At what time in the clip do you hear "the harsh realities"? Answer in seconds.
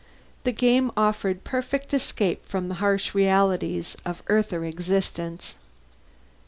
2.69-3.95